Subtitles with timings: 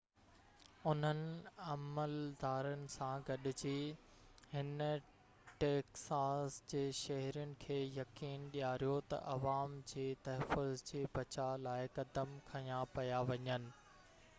[0.91, 1.17] انهن
[1.73, 3.73] عملدارن سان گڏجي
[4.53, 4.81] هن
[5.65, 12.81] ٽيڪساس جي شهرين کي يقين ڏياريو ته عوام جي تحفظ جي بچاءُ لاءِ قدم کنيا
[12.99, 13.73] پيا وڃن